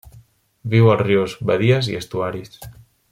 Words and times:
Viu 0.73 0.89
als 0.93 1.03
rius, 1.09 1.37
badies 1.51 1.91
i 1.93 1.99
estuaris. 2.01 2.59